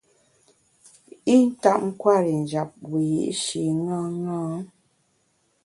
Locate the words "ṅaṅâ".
3.87-4.39